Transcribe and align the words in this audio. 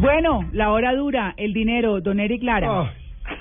Bueno, 0.00 0.48
la 0.52 0.70
hora 0.70 0.94
dura, 0.94 1.34
el 1.36 1.52
dinero, 1.52 2.00
don 2.00 2.20
Eric 2.20 2.42
Lara. 2.42 2.70
Oh, 2.72 2.88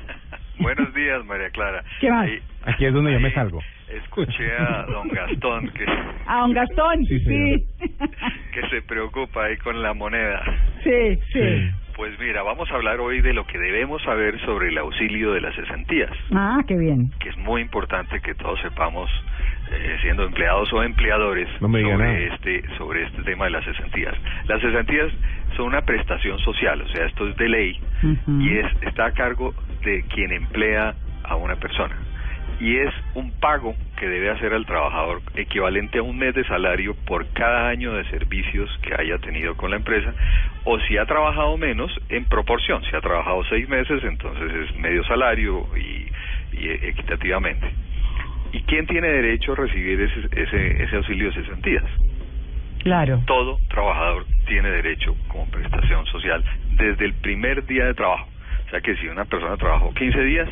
Buenos 0.60 0.94
días, 0.94 1.24
María 1.26 1.50
Clara. 1.52 1.84
¿Qué 2.02 2.10
más? 2.12 2.26
Ahí- 2.28 2.40
aquí 2.66 2.86
es 2.86 2.94
donde 2.94 3.14
yo 3.14 3.20
me 3.22 3.32
salgo. 3.32 3.62
Escuché 3.88 4.52
a 4.58 4.84
don 4.84 5.08
Gastón 5.08 5.70
que, 5.70 5.86
A 6.28 6.42
don 6.42 6.54
Gastón, 6.54 7.06
Sí, 7.06 7.20
sí. 7.22 7.66
que 8.54 8.68
se 8.70 8.82
preocupa 8.82 9.46
ahí 9.46 9.58
con 9.58 9.82
la 9.82 9.94
moneda. 9.94 10.44
Sí, 10.84 11.18
sí. 11.32 11.72
Pues 11.96 12.18
mira, 12.20 12.44
vamos 12.44 12.70
a 12.72 12.76
hablar 12.76 13.00
hoy 13.00 13.20
de 13.22 13.34
lo 13.34 13.46
que 13.48 13.58
debemos 13.58 14.02
saber 14.04 14.40
sobre 14.46 14.70
el 14.70 14.78
auxilio 14.78 15.34
de 15.34 15.42
las 15.42 15.54
cesantías, 15.56 16.12
Ah, 16.34 16.60
qué 16.68 16.78
bien. 16.78 17.12
que 17.20 17.30
es 17.30 17.38
muy 17.38 17.62
importante 17.62 18.22
que 18.22 18.36
todos 18.36 18.58
sepamos, 18.62 19.10
eh, 19.72 19.98
siendo 20.02 20.24
empleados 20.24 20.72
o 20.72 20.82
empleadores, 20.82 21.50
No 21.62 21.68
me 21.68 21.80
diga 21.80 21.92
sobre 21.98 22.06
nada. 22.08 22.36
este 22.36 22.64
sobre 22.78 23.04
este 23.04 23.22
tema 23.24 23.46
de 23.46 23.52
las 23.52 23.66
cesantías. 23.66 24.16
Las 24.48 24.62
cesantías 24.62 25.12
son 25.56 25.68
una 25.68 25.82
prestación 25.82 26.40
social, 26.40 26.82
o 26.82 26.88
sea, 26.90 27.06
esto 27.06 27.28
es 27.28 27.36
de 27.38 27.50
ley 27.50 27.80
y 28.28 28.58
es 28.58 28.66
está 28.82 29.08
a 29.08 29.12
cargo 29.12 29.54
de 29.84 30.04
quien 30.04 30.32
emplea 30.32 30.96
a 31.24 31.36
una 31.36 31.56
persona. 31.56 31.96
Y 32.60 32.76
es 32.76 32.94
un 33.14 33.32
pago 33.40 33.74
que 33.98 34.08
debe 34.10 34.32
hacer 34.32 34.54
al 34.54 34.66
trabajador 34.66 35.22
equivalente 35.36 36.00
a 36.00 36.04
un 36.04 36.18
mes 36.18 36.36
de 36.36 36.44
salario 36.46 36.94
por 37.06 37.26
cada 37.32 37.70
año 37.70 37.94
de 37.94 38.04
servicios 38.10 38.70
que 38.82 38.94
haya 38.96 39.18
tenido 39.20 39.56
con 39.56 39.72
la 39.72 39.78
empresa 39.78 40.14
o 40.66 40.78
si 40.82 40.98
ha 40.98 41.06
trabajado 41.06 41.56
menos 41.58 41.92
en 42.10 42.26
proporción. 42.26 42.84
Si 42.84 42.96
ha 42.96 43.02
trabajado 43.02 43.44
seis 43.46 43.70
meses 43.70 44.04
entonces 44.04 44.52
es 44.52 44.76
medio 44.78 45.04
salario 45.06 45.68
y, 45.78 46.08
y 46.58 46.70
equitativamente. 46.70 47.68
Y 48.52 48.62
quién 48.64 48.88
tiene 48.88 49.08
derecho 49.08 49.54
a 49.54 49.56
recibir 49.56 50.02
ese 50.02 50.42
ese, 50.42 50.84
ese 50.84 50.96
auxilio 50.98 51.32
de 51.32 51.36
cesantías 51.36 51.86
Claro. 52.84 53.22
todo 53.28 53.60
trabajador 53.70 54.26
tiene 54.48 54.70
derecho 54.70 55.16
como 55.28 55.46
prestación 55.48 56.06
social 56.08 56.44
desde 56.78 57.06
el 57.06 57.14
primer 57.14 57.66
día 57.66 57.86
de 57.86 57.94
trabajo. 57.94 58.28
O 58.68 58.70
sea 58.70 58.82
que 58.82 58.96
si 58.98 59.08
una 59.08 59.26
persona 59.26 59.58
trabajó 59.58 59.94
15 59.94 60.22
días, 60.24 60.50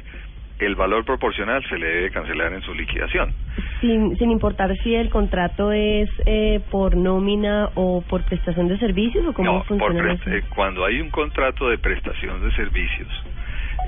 el 0.60 0.76
valor 0.76 1.06
proporcional 1.06 1.64
se 1.70 1.78
le 1.78 1.86
debe 1.88 2.12
cancelar 2.12 2.52
en 2.54 2.62
su 2.64 2.74
liquidación. 2.74 3.32
sin, 3.80 4.18
sin 4.18 4.32
importar 4.32 4.76
si 4.84 4.96
el 4.96 5.10
contrato 5.10 5.72
es 5.72 6.10
eh, 6.26 6.60
por 6.72 6.98
nómina 6.98 7.70
o 7.76 8.02
por 8.02 8.24
prestación 8.26 8.68
de 8.68 8.78
servicios 8.80 9.24
o 9.28 9.34
cómo 9.34 9.54
No, 9.54 9.64
funciona 9.66 10.14
eso. 10.14 10.30
eh, 10.32 10.44
cuando 10.56 10.84
hay 10.84 11.00
un 11.00 11.12
contrato 11.12 11.70
de 11.70 11.78
prestación 11.78 12.42
de 12.44 12.52
servicios, 12.56 13.08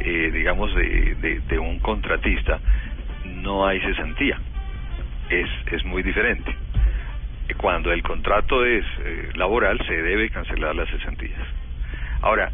eh, 0.01 0.29
digamos 0.31 0.73
de, 0.75 1.15
de, 1.15 1.39
de 1.41 1.59
un 1.59 1.79
contratista, 1.79 2.59
no 3.25 3.65
hay 3.65 3.79
cesantía. 3.81 4.39
Es, 5.29 5.49
es 5.71 5.83
muy 5.85 6.03
diferente. 6.03 6.55
Cuando 7.57 7.91
el 7.91 8.03
contrato 8.03 8.65
es 8.65 8.85
eh, 9.03 9.29
laboral, 9.35 9.79
se 9.85 10.01
debe 10.01 10.29
cancelar 10.29 10.75
las 10.75 10.89
cesantías. 10.89 11.41
Ahora, 12.21 12.51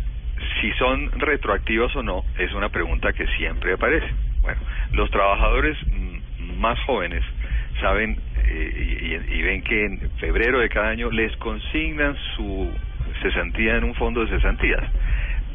si 0.61 0.71
son 0.73 1.11
retroactivas 1.19 1.95
o 1.95 2.03
no, 2.03 2.23
es 2.38 2.53
una 2.53 2.69
pregunta 2.69 3.13
que 3.13 3.27
siempre 3.38 3.73
aparece. 3.73 4.07
Bueno, 4.41 4.61
los 4.93 5.09
trabajadores 5.11 5.77
más 6.57 6.79
jóvenes 6.81 7.23
saben 7.81 8.17
eh, 8.45 9.21
y, 9.29 9.33
y 9.35 9.41
ven 9.41 9.61
que 9.63 9.85
en 9.85 10.11
febrero 10.19 10.59
de 10.59 10.69
cada 10.69 10.89
año 10.89 11.11
les 11.11 11.35
consignan 11.38 12.16
su 12.35 12.71
cesantía 13.21 13.77
en 13.77 13.83
un 13.83 13.95
fondo 13.95 14.25
de 14.25 14.29
cesantías. 14.29 14.83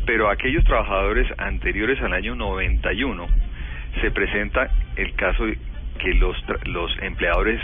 Pero 0.07 0.29
aquellos 0.29 0.65
trabajadores 0.65 1.27
anteriores 1.39 2.01
al 2.03 2.13
año 2.13 2.35
91 2.35 3.27
se 4.01 4.11
presenta 4.11 4.71
el 4.97 5.15
caso 5.15 5.45
que 5.99 6.15
los, 6.15 6.37
los 6.65 6.91
empleadores 7.03 7.61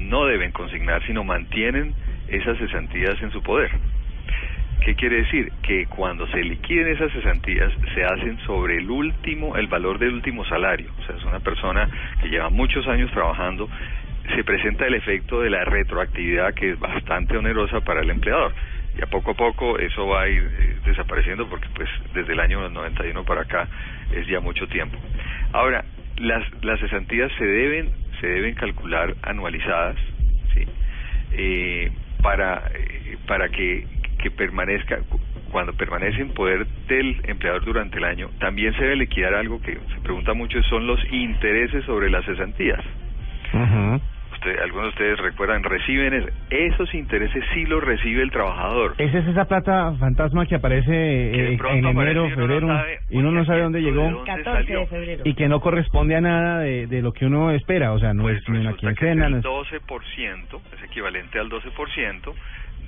no 0.00 0.26
deben 0.26 0.52
consignar, 0.52 1.04
sino 1.06 1.24
mantienen 1.24 1.94
esas 2.28 2.58
cesantías 2.58 3.20
en 3.22 3.30
su 3.30 3.42
poder. 3.42 3.70
¿Qué 4.84 4.94
quiere 4.94 5.16
decir? 5.16 5.52
Que 5.62 5.86
cuando 5.86 6.26
se 6.28 6.42
liquiden 6.42 6.88
esas 6.88 7.12
cesantías 7.12 7.70
se 7.94 8.02
hacen 8.02 8.38
sobre 8.46 8.78
el 8.78 8.90
último, 8.90 9.56
el 9.56 9.66
valor 9.66 9.98
del 9.98 10.14
último 10.14 10.44
salario. 10.46 10.90
O 10.98 11.06
sea, 11.06 11.16
es 11.16 11.24
una 11.24 11.40
persona 11.40 11.88
que 12.22 12.28
lleva 12.28 12.48
muchos 12.48 12.86
años 12.88 13.10
trabajando, 13.10 13.68
se 14.34 14.42
presenta 14.42 14.86
el 14.86 14.94
efecto 14.94 15.40
de 15.40 15.50
la 15.50 15.64
retroactividad 15.64 16.54
que 16.54 16.70
es 16.70 16.80
bastante 16.80 17.36
onerosa 17.36 17.80
para 17.80 18.00
el 18.00 18.10
empleador. 18.10 18.54
Y 18.98 19.02
a 19.02 19.06
poco 19.06 19.32
a 19.32 19.34
poco 19.34 19.78
eso 19.78 20.06
va 20.06 20.22
a 20.22 20.28
ir 20.28 20.42
eh, 20.42 20.76
desapareciendo 20.84 21.46
porque 21.48 21.68
pues 21.74 21.88
desde 22.14 22.32
el 22.32 22.40
año 22.40 22.68
91 22.68 23.24
para 23.24 23.42
acá 23.42 23.68
es 24.12 24.26
ya 24.26 24.40
mucho 24.40 24.66
tiempo. 24.66 24.98
Ahora, 25.52 25.84
las, 26.16 26.42
las 26.62 26.80
cesantías 26.80 27.30
se 27.38 27.44
deben, 27.44 27.90
se 28.20 28.26
deben 28.26 28.54
calcular 28.54 29.16
anualizadas, 29.22 29.96
¿sí? 30.54 30.66
eh, 31.32 31.90
para, 32.22 32.62
eh, 32.74 33.16
para 33.26 33.48
que, 33.48 33.86
que 34.18 34.30
permanezca, 34.30 34.98
cu- 35.08 35.20
cuando 35.50 35.72
permanece 35.72 36.20
en 36.20 36.30
poder 36.30 36.66
del 36.88 37.20
empleador 37.24 37.64
durante 37.64 37.98
el 37.98 38.04
año, 38.04 38.30
también 38.38 38.72
se 38.74 38.82
debe 38.82 38.96
liquidar 38.96 39.34
algo 39.34 39.60
que 39.60 39.74
se 39.94 40.00
pregunta 40.02 40.32
mucho, 40.34 40.62
son 40.64 40.86
los 40.86 41.00
intereses 41.12 41.84
sobre 41.84 42.10
las 42.10 42.24
cesantías. 42.24 42.84
Ujú. 43.52 44.00
Usted, 44.42 44.58
algunos 44.62 44.84
de 44.86 44.88
ustedes 44.90 45.18
recuerdan, 45.18 45.62
reciben 45.62 46.14
es- 46.14 46.26
esos 46.48 46.94
intereses 46.94 47.44
sí 47.52 47.66
los 47.66 47.84
recibe 47.84 48.22
el 48.22 48.30
trabajador. 48.30 48.94
Esa 48.96 49.18
es 49.18 49.26
esa 49.28 49.44
plata 49.44 49.92
fantasma 50.00 50.46
que 50.46 50.54
aparece 50.54 50.90
Que 50.90 51.52
eh, 51.52 51.58
en 51.72 51.84
enero, 51.84 51.90
aparece 51.90 52.14
y 52.14 52.18
uno 52.24 52.28
no 52.30 52.34
febrero, 52.36 52.66
sabe, 52.68 52.98
y 53.10 53.16
uno 53.18 53.30
no 53.32 53.44
sabe 53.44 53.60
dónde 53.62 53.78
¿de 53.80 53.84
llegó 53.84 54.02
dónde 54.10 54.24
14 54.24 54.44
salió? 54.44 54.80
de 54.80 54.86
febrero. 54.86 55.22
y 55.26 55.34
que 55.34 55.46
no 55.48 55.60
corresponde 55.60 56.16
a 56.16 56.22
nada 56.22 56.60
de, 56.60 56.86
de 56.86 57.02
lo 57.02 57.12
que 57.12 57.26
uno 57.26 57.50
espera, 57.50 57.92
o 57.92 57.98
sea, 57.98 58.14
no 58.14 58.22
Pues 58.22 58.38
es 58.38 58.48
ni 58.48 58.60
una 58.60 58.72
quincena, 58.72 59.26
es 59.26 59.30
no 59.30 59.36
el 59.36 59.40
es... 59.40 59.44
12%, 59.44 60.60
es 60.78 60.82
equivalente 60.84 61.38
al 61.38 61.50
12% 61.50 62.32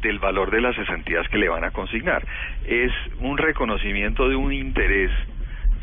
del 0.01 0.19
valor 0.21 0.51
de 0.51 0.61
las 0.63 0.75
cesantías 0.75 1.29
que 1.29 1.37
le 1.37 1.51
van 1.51 1.65
a 1.65 1.71
consignar. 1.71 2.25
Es 2.67 2.93
un 3.21 3.37
reconocimiento 3.37 4.27
de 4.27 4.37
un 4.37 4.55
interés 4.55 5.11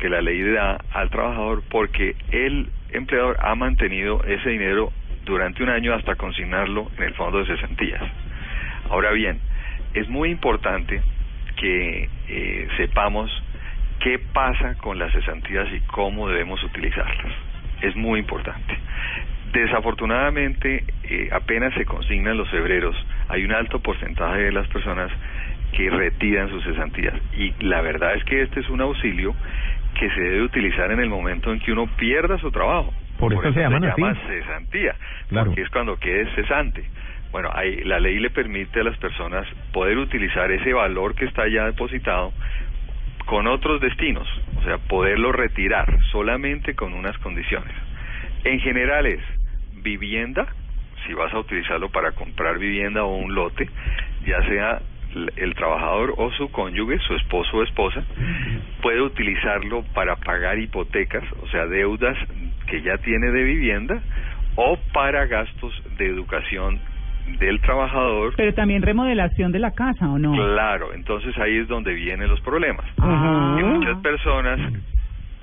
que 0.00 0.08
la 0.08 0.20
ley 0.20 0.42
da 0.42 0.78
al 0.94 1.10
trabajador 1.10 1.62
porque 1.70 2.16
el 2.32 2.70
empleador 2.92 3.36
ha 3.40 3.54
mantenido 3.54 4.20
ese 4.24 4.50
dinero 4.50 4.90
durante 5.24 5.62
un 5.62 5.68
año 5.68 5.94
hasta 5.94 6.16
consignarlo 6.16 6.90
en 6.96 7.04
el 7.04 7.14
fondo 7.14 7.38
de 7.38 7.46
cesantías. 7.46 8.02
Ahora 8.88 9.12
bien, 9.12 9.38
es 9.94 10.08
muy 10.08 10.30
importante 10.30 11.02
que 11.56 12.08
eh, 12.28 12.68
sepamos 12.76 13.30
qué 14.00 14.18
pasa 14.18 14.76
con 14.78 14.98
las 14.98 15.12
cesantías 15.12 15.68
y 15.72 15.80
cómo 15.80 16.28
debemos 16.28 16.62
utilizarlas. 16.62 17.32
Es 17.82 17.94
muy 17.96 18.20
importante. 18.20 18.76
Desafortunadamente, 19.52 20.84
eh, 21.04 21.28
apenas 21.32 21.74
se 21.74 21.84
consignan 21.84 22.36
los 22.36 22.48
febreros, 22.50 22.96
hay 23.28 23.44
un 23.44 23.52
alto 23.52 23.80
porcentaje 23.80 24.42
de 24.42 24.52
las 24.52 24.66
personas 24.68 25.10
que 25.72 25.90
retiran 25.90 26.48
sus 26.50 26.62
cesantías. 26.64 27.14
Y 27.36 27.52
la 27.60 27.80
verdad 27.80 28.14
es 28.14 28.24
que 28.24 28.42
este 28.42 28.60
es 28.60 28.68
un 28.68 28.80
auxilio 28.80 29.34
que 29.98 30.08
se 30.10 30.20
debe 30.20 30.42
utilizar 30.42 30.90
en 30.92 31.00
el 31.00 31.08
momento 31.08 31.52
en 31.52 31.60
que 31.60 31.72
uno 31.72 31.86
pierda 31.96 32.38
su 32.38 32.50
trabajo. 32.50 32.92
Por 33.20 33.32
eso 33.34 33.52
se 33.52 33.60
llaman 33.60 33.84
así. 33.84 34.00
llama 34.00 34.14
cesantía, 34.26 34.94
Claro. 35.28 35.46
porque 35.46 35.62
es 35.62 35.68
cuando 35.70 35.96
quede 35.98 36.26
cesante. 36.34 36.84
Bueno, 37.30 37.50
ahí, 37.54 37.84
la 37.84 38.00
ley 38.00 38.18
le 38.18 38.30
permite 38.30 38.80
a 38.80 38.84
las 38.84 38.96
personas 38.98 39.46
poder 39.72 39.98
utilizar 39.98 40.50
ese 40.50 40.72
valor 40.72 41.14
que 41.14 41.26
está 41.26 41.46
ya 41.46 41.66
depositado 41.66 42.32
con 43.26 43.46
otros 43.46 43.80
destinos, 43.80 44.26
o 44.58 44.64
sea, 44.64 44.78
poderlo 44.78 45.30
retirar 45.30 45.98
solamente 46.10 46.74
con 46.74 46.92
unas 46.94 47.16
condiciones. 47.18 47.72
En 48.42 48.58
general 48.60 49.06
es 49.06 49.20
vivienda, 49.82 50.46
si 51.06 51.14
vas 51.14 51.32
a 51.32 51.38
utilizarlo 51.38 51.88
para 51.90 52.12
comprar 52.12 52.58
vivienda 52.58 53.04
o 53.04 53.14
un 53.14 53.34
lote, 53.34 53.68
ya 54.26 54.42
sea 54.48 54.80
el 55.36 55.54
trabajador 55.54 56.14
o 56.16 56.30
su 56.32 56.50
cónyuge, 56.50 56.98
su 57.00 57.14
esposo 57.14 57.58
o 57.58 57.62
esposa, 57.62 58.02
puede 58.82 59.00
utilizarlo 59.00 59.82
para 59.94 60.16
pagar 60.16 60.58
hipotecas, 60.58 61.24
o 61.42 61.48
sea, 61.48 61.66
deudas 61.66 62.16
que 62.70 62.80
ya 62.82 62.96
tiene 62.98 63.30
de 63.30 63.42
vivienda, 63.44 64.00
o 64.56 64.78
para 64.92 65.26
gastos 65.26 65.72
de 65.98 66.06
educación 66.06 66.78
del 67.38 67.60
trabajador. 67.60 68.34
Pero 68.36 68.54
también 68.54 68.82
remodelación 68.82 69.52
de 69.52 69.58
la 69.58 69.70
casa, 69.72 70.08
¿o 70.08 70.18
no? 70.18 70.32
Claro, 70.32 70.92
entonces 70.94 71.36
ahí 71.38 71.58
es 71.58 71.68
donde 71.68 71.92
vienen 71.94 72.28
los 72.28 72.40
problemas. 72.40 72.84
Ah. 72.98 73.54
Que 73.58 73.64
muchas 73.64 73.98
personas 73.98 74.58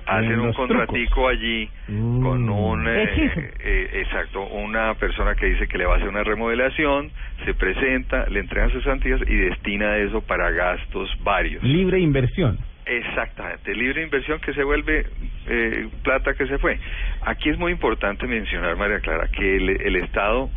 hacen 0.06 0.40
un 0.40 0.52
contratico 0.54 1.28
allí 1.28 1.68
Mm. 1.88 2.22
con 2.22 2.48
un 2.48 2.88
eh, 2.88 3.02
Hechizo. 3.04 3.40
eh, 3.60 3.90
exacto 4.04 4.42
una 4.46 4.94
persona 4.94 5.34
que 5.34 5.46
dice 5.46 5.66
que 5.68 5.76
le 5.78 5.84
va 5.84 5.94
a 5.94 5.96
hacer 5.96 6.08
una 6.08 6.22
remodelación 6.24 7.10
se 7.44 7.52
presenta 7.54 8.26
le 8.28 8.40
entregan 8.40 8.70
sus 8.70 8.82
cesantías 8.84 9.20
y 9.26 9.34
destina 9.36 9.96
eso 9.98 10.22
para 10.22 10.50
gastos 10.50 11.10
varios 11.22 11.62
Libre 11.62 12.00
inversión. 12.00 12.58
Exactamente, 12.86 13.74
libre 13.74 14.02
inversión 14.02 14.40
que 14.40 14.54
se 14.54 14.62
vuelve 14.64 15.06
eh, 15.48 15.88
plata 16.02 16.34
que 16.34 16.46
se 16.46 16.58
fue. 16.58 16.78
Aquí 17.22 17.50
es 17.50 17.58
muy 17.58 17.72
importante 17.72 18.26
mencionar, 18.26 18.76
María 18.76 19.00
Clara, 19.00 19.28
que 19.28 19.56
el, 19.56 19.96
Estado, 19.96 20.50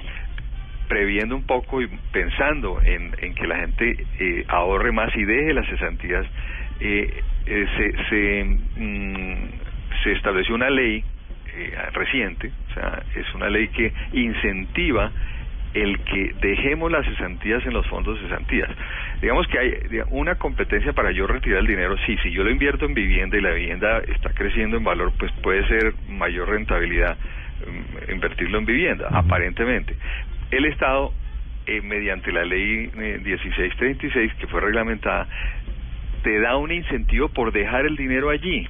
previendo 0.88 1.36
un 1.36 1.46
poco 1.46 1.82
y 1.82 1.88
pensando 2.12 2.82
en, 2.82 3.12
en 3.20 3.34
que 3.34 3.48
la 3.48 3.58
gente 3.58 4.06
eh, 4.20 4.46
ahorre 4.48 4.92
más 4.92 5.16
y 5.16 5.24
deje 5.24 5.54
las 5.54 5.68
cesantías, 5.68 6.26
eh, 6.80 7.24
eh, 7.46 7.68
se, 7.78 8.10
se, 8.10 8.44
mm, 8.44 9.50
se 10.04 10.12
estableció 10.14 10.56
una 10.56 10.70
ley 10.70 11.04
eh, 11.54 11.76
reciente, 11.94 12.52
o 12.70 12.74
sea, 12.74 13.04
es 13.16 13.34
una 13.36 13.50
ley 13.50 13.68
que 13.70 13.94
incentiva 14.14 15.12
el 15.74 16.00
que 16.00 16.34
dejemos 16.42 16.92
las 16.92 17.06
cesantías 17.06 17.66
en 17.66 17.74
los 17.74 17.88
fondos 17.88 18.18
de 18.20 18.28
cesantías. 18.28 18.70
Digamos 19.22 19.48
que 19.48 19.60
hay 19.60 19.74
una 20.10 20.36
competencia 20.36 20.94
para 20.94 21.12
yo 21.12 21.28
retirar 21.28 21.60
el 21.60 21.68
dinero, 21.68 21.96
sí, 22.06 22.18
si 22.24 22.32
yo 22.32 22.44
lo 22.44 22.50
invierto 22.50 22.86
en 22.86 22.94
vivienda 22.94 23.38
y 23.38 23.42
la 23.42 23.52
vivienda 23.52 24.00
está 24.00 24.32
creciendo 24.34 24.78
en 24.78 24.84
valor, 24.84 25.14
pues 25.18 25.32
puede 25.42 25.66
ser 25.68 25.94
mayor 26.10 26.50
rentabilidad 26.50 27.18
mm, 27.66 28.12
invertirlo 28.12 28.58
en 28.58 28.66
vivienda, 28.66 29.08
aparentemente. 29.12 29.96
El 30.52 30.66
Estado, 30.66 31.14
eh, 31.68 31.82
mediante 31.82 32.32
la 32.34 32.44
ley 32.44 32.90
eh, 32.98 33.20
1636, 33.24 34.34
que 34.36 34.48
fue 34.48 34.60
reglamentada, 34.60 35.28
te 36.24 36.40
da 36.40 36.58
un 36.58 36.72
incentivo 36.72 37.30
por 37.30 37.52
dejar 37.52 37.86
el 37.86 37.96
dinero 37.96 38.30
allí. 38.30 38.68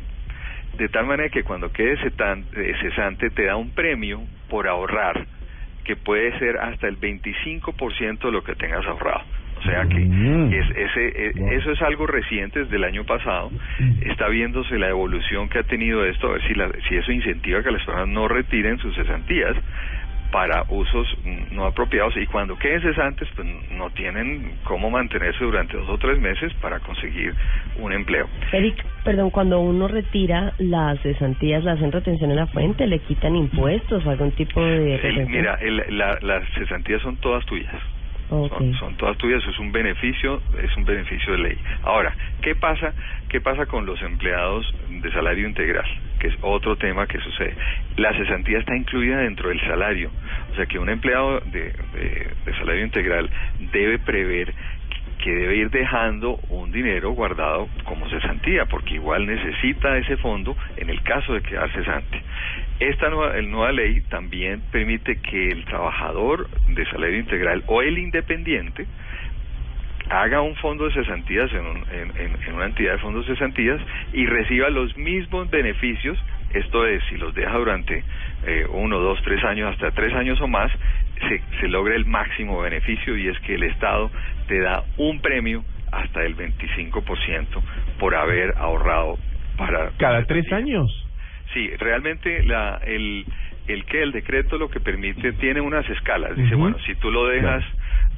De 0.78 0.88
tal 0.90 1.06
manera 1.06 1.30
que 1.30 1.44
cuando 1.44 1.72
quede 1.72 1.98
cetan- 1.98 2.46
eh, 2.56 2.74
cesante 2.82 3.30
te 3.32 3.46
da 3.46 3.56
un 3.56 3.72
premio 3.72 4.22
por 4.50 4.68
ahorrar, 4.68 5.26
que 5.84 5.96
puede 5.96 6.38
ser 6.40 6.58
hasta 6.58 6.88
el 6.88 6.98
25% 7.00 8.20
de 8.28 8.32
lo 8.32 8.44
que 8.44 8.56
tengas 8.56 8.86
ahorrado. 8.86 9.22
O 9.58 9.64
sea 9.64 9.86
que 9.86 10.00
Mm. 10.00 10.54
es, 10.54 10.66
ese, 10.76 11.34
Wow. 11.36 11.52
eso 11.52 11.72
es 11.72 11.82
algo 11.84 12.08
reciente 12.08 12.62
desde 12.64 12.78
el 12.78 12.84
año 12.84 13.04
pasado. 13.04 13.52
Está 14.02 14.28
viéndose 14.28 14.80
la 14.80 14.90
evolución 14.90 15.50
que 15.50 15.60
ha 15.60 15.64
tenido 15.64 16.04
esto, 16.04 16.30
a 16.30 16.32
ver 16.34 16.48
si, 16.48 16.56
la, 16.56 16.72
si 16.90 16.96
eso 16.96 17.12
incentiva 17.12 17.62
que 17.62 17.70
las 17.72 17.84
personas 17.86 18.08
no 18.08 18.28
retiren 18.28 18.80
sus 18.80 18.96
cesantías 18.96 19.56
para 20.32 20.66
usos 20.70 21.08
no 21.52 21.66
apropiados 21.66 22.16
y 22.18 22.26
cuando 22.26 22.58
queden 22.58 22.82
cesantes 22.82 23.28
pues 23.36 23.48
no 23.72 23.90
tienen 23.92 24.58
cómo 24.64 24.90
mantenerse 24.90 25.44
durante 25.44 25.78
dos 25.78 25.90
o 25.90 25.98
tres 25.98 26.20
meses 26.20 26.54
para 26.56 26.80
conseguir 26.80 27.36
un 27.78 27.92
empleo. 27.94 28.28
Eric, 28.52 28.84
perdón, 29.04 29.30
cuando 29.30 29.60
uno 29.60 29.88
retira 29.88 30.54
las 30.58 31.00
cesantías, 31.02 31.64
¿la 31.64 31.74
hacen 31.74 31.92
retención 31.92 32.32
en 32.32 32.38
la 32.38 32.48
fuente? 32.48 32.88
¿Le 32.88 33.00
quitan 33.00 33.36
impuestos 33.36 34.06
o 34.06 34.10
algún 34.10 34.32
tipo 34.32 34.64
de 34.64 34.98
retención? 34.98 35.32
mira, 35.32 35.56
el- 35.62 35.84
la- 35.98 36.18
las 36.22 36.48
cesantías 36.54 37.02
son 37.02 37.18
todas 37.18 37.46
tuyas. 37.46 37.74
Son 38.80 38.96
todas 38.96 39.18
tuyas, 39.18 39.44
es 39.46 39.60
un 39.60 39.74
beneficio, 39.74 40.42
es 40.64 40.76
un 40.78 40.86
beneficio 40.86 41.34
de 41.34 41.40
ley. 41.40 41.58
Ahora, 41.84 42.16
¿qué 42.42 42.56
pasa? 42.56 42.94
¿Qué 43.28 43.42
pasa 43.42 43.66
con 43.66 43.86
los 43.86 44.02
empleados 44.02 44.74
de 44.90 45.12
salario 45.12 45.46
integral? 45.46 45.86
Que 46.18 46.28
es 46.28 46.36
otro 46.42 46.78
tema 46.78 47.08
que 47.08 47.20
sucede. 47.20 47.56
La 47.98 48.14
cesantía 48.14 48.60
está 48.60 48.74
incluida 48.76 49.18
dentro 49.18 49.50
del 49.50 49.60
salario, 49.60 50.12
o 50.52 50.56
sea 50.56 50.66
que 50.66 50.80
un 50.80 50.90
empleado 50.90 51.42
de, 51.42 51.74
de, 51.94 52.28
de 52.46 52.54
salario 52.58 52.86
integral 52.86 53.30
debe 53.74 54.00
prever 54.00 54.54
que 55.22 55.32
debe 55.32 55.56
ir 55.56 55.70
dejando 55.70 56.40
un 56.50 56.72
dinero 56.72 57.12
guardado 57.12 57.70
como 57.84 58.10
cesantía, 58.10 58.66
porque 58.66 58.96
igual 58.96 59.28
necesita 59.28 59.98
ese 59.98 60.18
fondo 60.18 60.56
en 60.78 60.90
el 60.90 61.02
caso 61.04 61.34
de 61.34 61.42
quedar 61.42 61.72
cesante. 61.72 62.22
Esta 62.82 63.10
nueva, 63.12 63.40
nueva 63.42 63.72
ley 63.72 64.02
también 64.10 64.62
permite 64.72 65.18
que 65.22 65.50
el 65.50 65.64
trabajador 65.66 66.50
de 66.68 66.84
salario 66.88 67.20
integral 67.20 67.64
o 67.68 67.82
el 67.84 67.98
independiente 67.98 68.88
haga 70.10 70.42
un 70.42 70.56
fondo 70.56 70.86
de 70.86 70.94
cesantías 70.94 71.52
en, 71.54 71.66
un- 71.66 71.86
en 72.48 72.54
una 72.56 72.66
entidad 72.66 72.94
de 72.94 72.98
fondos 72.98 73.26
de 73.28 73.34
cesantías 73.36 73.80
y 74.14 74.26
reciba 74.26 74.70
los 74.70 74.98
mismos 74.98 75.50
beneficios, 75.50 76.18
esto 76.54 76.86
es, 76.88 77.02
si 77.10 77.18
los 77.18 77.34
deja 77.34 77.56
durante 77.58 78.04
eh, 78.46 78.66
uno, 78.72 78.98
dos, 79.00 79.22
tres 79.22 79.44
años, 79.44 79.72
hasta 79.72 79.92
tres 79.92 80.14
años 80.16 80.42
o 80.42 80.48
más, 80.48 80.72
se, 81.30 81.40
se 81.60 81.68
logra 81.68 81.96
el 81.96 82.06
máximo 82.06 82.60
beneficio 82.62 83.16
y 83.16 83.28
es 83.28 83.40
que 83.42 83.56
el 83.56 83.64
Estado 83.64 84.12
te 84.48 84.60
da 84.60 84.84
un 84.98 85.22
premio 85.22 85.64
hasta 85.92 86.24
el 86.24 86.36
25% 86.36 87.62
por 88.00 88.16
haber 88.16 88.54
ahorrado 88.58 89.18
para... 89.56 89.92
Cada 89.98 90.26
tres 90.26 90.52
años. 90.52 91.01
Sí, 91.54 91.70
realmente 91.78 92.44
la, 92.44 92.80
el, 92.86 93.26
el 93.68 93.86
que 93.86 94.02
el 94.02 94.12
decreto 94.12 94.58
lo 94.58 94.70
que 94.70 94.80
permite 94.80 95.34
tiene 95.34 95.62
unas 95.62 95.88
escalas. 95.90 96.36
Dice, 96.36 96.56
bueno, 96.56 96.78
si 96.86 96.96
tú 96.96 97.12
lo 97.12 97.28
dejas 97.28 97.64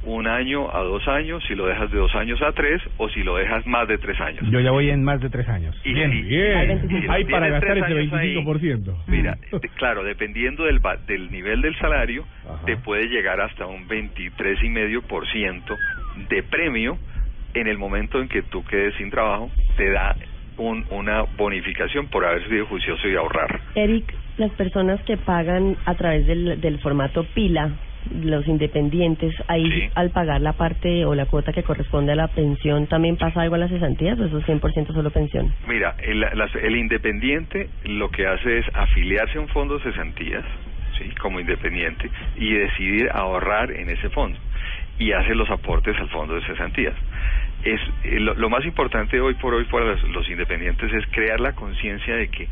un 0.02 0.26
año 0.26 0.74
a 0.74 0.80
dos 0.82 1.06
años, 1.08 1.42
si 1.48 1.54
lo 1.54 1.66
dejas 1.66 1.90
de 1.90 1.98
dos 1.98 2.14
años 2.14 2.40
a 2.42 2.52
tres 2.52 2.80
o 2.98 3.08
si 3.08 3.22
lo 3.22 3.36
dejas 3.36 3.66
más 3.66 3.88
de 3.88 3.98
tres 3.98 4.20
años. 4.20 4.46
Yo 4.50 4.60
ya 4.60 4.70
voy 4.70 4.90
en 4.90 5.02
más 5.02 5.20
de 5.20 5.30
tres 5.30 5.48
años. 5.48 5.74
Y 5.84 5.94
bien, 5.94 6.12
si- 6.12 6.22
bien. 6.22 6.88
si 6.88 7.06
Hay 7.08 7.24
para 7.24 7.48
gastar 7.48 7.76
ese 7.78 7.86
años 7.86 8.12
ahí, 8.12 8.34
25%. 8.34 9.04
Mira, 9.06 9.36
de- 9.50 9.68
claro, 9.70 10.04
dependiendo 10.04 10.64
del, 10.64 10.80
del 11.06 11.30
nivel 11.30 11.62
del 11.62 11.74
salario, 11.76 12.26
Ajá. 12.48 12.64
te 12.66 12.76
puede 12.76 13.06
llegar 13.08 13.40
hasta 13.40 13.66
un 13.66 13.88
23,5% 13.88 15.78
de 16.28 16.42
premio 16.42 16.98
en 17.54 17.66
el 17.66 17.78
momento 17.78 18.20
en 18.20 18.28
que 18.28 18.42
tú 18.42 18.64
quedes 18.64 18.94
sin 18.96 19.10
trabajo, 19.10 19.50
te 19.76 19.90
da 19.90 20.16
un, 20.58 20.84
una 20.90 21.22
bonificación 21.36 22.08
por 22.08 22.24
haber 22.24 22.48
sido 22.48 22.66
juicioso 22.66 23.08
y 23.08 23.16
ahorrar. 23.16 23.60
Eric, 23.74 24.14
las 24.38 24.50
personas 24.52 25.00
que 25.02 25.16
pagan 25.16 25.76
a 25.84 25.94
través 25.94 26.26
del, 26.26 26.60
del 26.60 26.78
formato 26.80 27.24
pila, 27.34 27.70
los 28.22 28.46
independientes, 28.46 29.34
ahí 29.48 29.64
Sí. 29.70 29.88
al 29.94 30.10
pagar 30.10 30.40
la 30.42 30.52
parte 30.52 31.04
o 31.06 31.14
la 31.14 31.24
cuota 31.26 31.52
que 31.52 31.62
corresponde 31.62 32.12
a 32.12 32.16
la 32.16 32.28
pensión, 32.28 32.86
¿también 32.86 33.16
pasa 33.16 33.40
algo 33.40 33.54
a 33.54 33.58
las 33.58 33.70
cesantías 33.70 34.18
o 34.20 34.26
eso 34.26 34.38
es 34.38 34.44
100% 34.46 34.92
solo 34.92 35.10
pensión? 35.10 35.52
Mira, 35.66 35.94
el, 36.02 36.20
las- 36.20 36.54
el 36.56 36.76
independiente 36.76 37.68
lo 37.84 38.10
que 38.10 38.26
hace 38.26 38.58
es 38.58 38.66
afiliarse 38.74 39.38
a 39.38 39.40
un 39.40 39.48
fondo 39.48 39.78
de 39.78 39.84
cesantías, 39.84 40.44
¿sí? 40.98 41.08
como 41.20 41.40
independiente, 41.40 42.10
y 42.36 42.52
decidir 42.52 43.08
ahorrar 43.12 43.70
en 43.72 43.88
ese 43.88 44.08
fondo 44.10 44.38
y 44.98 45.10
hace 45.12 45.34
los 45.34 45.50
aportes 45.50 45.96
al 45.98 46.08
fondo 46.10 46.34
de 46.34 46.42
cesantías. 46.42 46.94
Es, 47.64 47.80
eh, 48.04 48.20
lo, 48.20 48.34
lo 48.34 48.50
más 48.50 48.64
importante 48.64 49.18
hoy 49.20 49.34
por 49.34 49.54
hoy 49.54 49.64
para 49.64 49.86
los, 49.86 50.02
los 50.10 50.28
independientes 50.28 50.92
es 50.92 51.06
crear 51.10 51.40
la 51.40 51.52
conciencia 51.52 52.14
de 52.16 52.28
que 52.28 52.48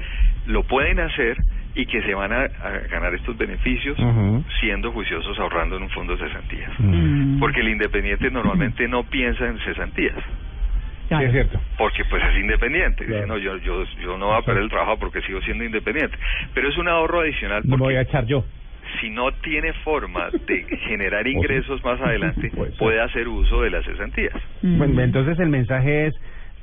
lo 0.46 0.62
pueden 0.64 1.00
hacer 1.00 1.36
y 1.74 1.86
que 1.86 2.02
se 2.02 2.14
van 2.14 2.32
a, 2.32 2.40
a 2.42 2.70
ganar 2.90 3.14
estos 3.14 3.36
beneficios 3.36 3.96
siendo 4.60 4.90
juiciosos 4.92 5.38
ahorrando 5.38 5.76
en 5.76 5.84
un 5.84 5.90
fondo 5.90 6.16
de 6.16 6.26
cesantías. 6.26 6.70
Porque 7.40 7.60
el 7.60 7.68
independiente 7.68 8.30
normalmente 8.30 8.88
no 8.88 9.04
piensa 9.04 9.46
en 9.46 9.58
cesantías 9.60 10.16
Sí, 11.08 11.14
es 11.24 11.32
cierto. 11.32 11.60
porque 11.76 12.04
pues 12.06 12.22
es 12.24 12.38
independiente. 12.40 13.04
Dice, 13.04 13.18
Claro. 13.18 13.26
no, 13.34 13.38
yo, 13.38 13.56
yo, 13.58 13.84
yo 14.02 14.16
no 14.16 14.28
voy 14.28 14.38
a 14.38 14.42
perder 14.42 14.62
el 14.62 14.70
trabajo 14.70 14.98
porque 14.98 15.20
sigo 15.22 15.40
siendo 15.42 15.62
independiente. 15.64 16.16
Pero 16.54 16.68
es 16.70 16.78
un 16.78 16.88
ahorro 16.88 17.20
adicional 17.20 17.62
No 17.64 17.76
me 17.76 17.82
voy 17.82 17.94
porque 17.94 17.98
a 17.98 18.02
echar 18.02 18.24
yo. 18.26 18.44
Si 19.00 19.10
no 19.10 19.30
tiene 19.42 19.72
forma 19.84 20.28
de 20.46 20.64
generar 20.88 21.26
ingresos 21.26 21.82
más 21.84 22.00
adelante, 22.00 22.50
Puede 22.78 23.00
hacer 23.00 23.28
uso 23.28 23.62
de 23.62 23.70
las 23.70 23.84
cesantías. 23.84 24.34
Mm. 24.62 24.78
Bueno, 24.78 25.02
entonces 25.02 25.38
el 25.38 25.48
mensaje 25.48 26.06
es, 26.06 26.14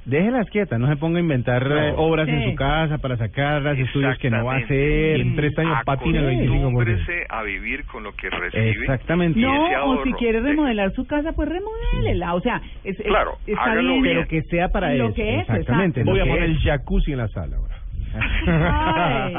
déjelas 0.05 0.49
quietas, 0.49 0.79
no 0.79 0.87
se 0.87 0.95
ponga 0.95 1.17
a 1.17 1.21
inventar 1.21 1.67
No. 1.67 1.77
eh, 1.77 1.93
obras 1.95 2.27
en 2.27 2.43
su 2.49 2.55
casa 2.55 2.97
para 2.97 3.15
sacarlas, 3.17 3.77
estudios 3.77 4.17
que 4.17 4.29
no 4.29 4.43
va 4.45 4.55
a 4.55 4.57
hacer, 4.57 5.19
en 5.19 5.35
tres 5.35 5.57
años 5.59 5.77
patina 5.85 6.19
el 6.19 6.25
25%. 6.39 6.59
Acostúmbrese 6.59 7.25
a 7.29 7.43
vivir 7.43 7.85
con 7.85 8.03
lo 8.03 8.13
que 8.13 8.29
recibe. 8.29 8.69
Exactamente. 8.71 9.39
No, 9.39 9.85
o 9.85 10.03
si 10.03 10.13
quiere 10.13 10.41
de- 10.41 10.49
remodelar 10.49 10.91
su 10.93 11.05
casa, 11.05 11.31
pues 11.33 11.49
remodélela. 11.49 12.33
O 12.35 12.41
sea, 12.41 12.61
es, 12.83 12.99
es- 12.99 13.05
Claro, 13.05 13.33
está 13.45 13.63
hágalo 13.63 13.93
bien. 14.01 14.03
Pero 14.03 14.27
que 14.27 14.41
sea 14.43 14.69
para 14.69 14.93
Lo 14.95 15.05
eso. 15.07 15.15
que 15.15 15.35
es, 15.35 15.41
Exactamente. 15.41 16.03
Voy 16.03 16.19
a 16.19 16.25
poner 16.25 16.43
el 16.43 16.57
jacuzzi 16.59 17.11
en 17.11 17.17
la 17.19 17.27
sala 17.27 17.57
ahora. 17.57 17.75
Ay. 18.15 19.33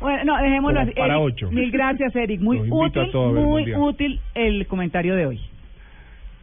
Bueno, 0.00 0.24
no, 0.24 0.42
dejémoslo 0.42 0.80
así. 0.80 0.90
para 0.92 1.14
Eric, 1.14 1.26
ocho. 1.26 1.50
Mil 1.50 1.70
gracias, 1.70 2.14
Eric. 2.16 2.40
Muy 2.40 2.58
útil, 2.70 3.10
muy 3.14 3.74
útil 3.74 4.20
el 4.34 4.66
comentario 4.66 5.14
de 5.14 5.26
hoy. 5.26 5.40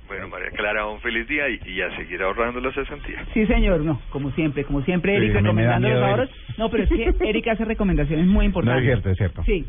Bueno, 0.08 0.28
María 0.28 0.50
Clara, 0.50 0.88
un 0.88 1.00
feliz 1.00 1.26
día 1.28 1.48
y, 1.48 1.58
y 1.66 1.82
a 1.82 1.96
seguir 1.96 2.22
ahorrando 2.22 2.60
las 2.60 2.74
cesantías. 2.76 3.26
Sí, 3.34 3.46
señor, 3.46 3.80
no, 3.80 4.02
como 4.10 4.30
siempre, 4.32 4.66
como 4.66 4.82
siempre, 4.82 5.16
Eric 5.16 5.34
recomendando 5.36 5.88
los 5.88 6.04
ahorros. 6.04 6.30
No, 6.58 6.70
pero 6.70 6.84
es 6.84 6.90
que 6.90 7.14
Eric 7.30 7.48
hace 7.48 7.64
recomendaciones 7.64 8.26
muy 8.26 8.40
No 8.40 8.44
importantes. 8.44 8.84
es 8.84 8.88
cierto, 8.90 9.10
es 9.10 9.18
cierto. 9.18 9.44
Sí. 9.44 9.66